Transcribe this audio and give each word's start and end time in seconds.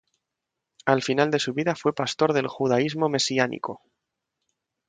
Al 0.87 1.03
final 1.03 1.29
de 1.29 1.37
su 1.37 1.53
vida 1.53 1.75
fue 1.75 1.93
pastor 1.93 2.33
del 2.33 2.47
judaísmo 2.47 3.07
mesiánico. 3.07 3.83